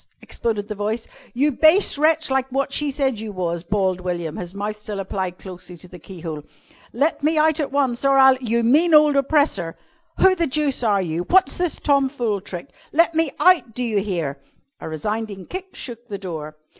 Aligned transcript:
exploded 0.19 0.67
the 0.67 0.73
voice. 0.73 1.07
"You 1.31 1.51
base 1.51 1.95
wretch, 1.95 2.31
like 2.31 2.51
wot 2.51 2.73
she 2.73 2.89
said 2.89 3.19
you 3.19 3.31
was," 3.31 3.61
bawled 3.61 4.01
William, 4.01 4.37
his 4.37 4.55
mouth 4.55 4.75
still 4.75 4.99
applied 4.99 5.37
closely 5.37 5.77
to 5.77 5.87
the 5.87 5.99
keyhole. 5.99 6.41
"Let 6.91 7.21
me 7.21 7.37
out 7.37 7.59
at 7.59 7.71
once, 7.71 8.03
or 8.03 8.17
I'll" 8.17 8.35
"You 8.51 8.63
mean 8.63 8.95
ole 8.95 9.15
oppressor!" 9.15 9.77
"Who 10.17 10.33
the 10.33 10.47
deuce 10.47 10.81
are 10.81 11.03
you? 11.03 11.21
What's 11.29 11.55
this 11.55 11.79
tomfool 11.79 12.41
trick? 12.41 12.69
Let 12.91 13.13
me 13.13 13.29
out! 13.39 13.75
Do 13.75 13.83
you 13.83 13.99
hear?" 13.99 14.39
A 14.79 14.89
resounding 14.89 15.45
kick 15.45 15.75
shook 15.75 16.07
the 16.07 16.17
door. 16.17 16.57